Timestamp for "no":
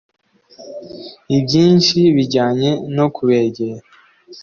2.95-3.05